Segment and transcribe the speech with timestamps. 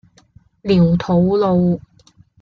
[0.63, 1.79] 寮肚路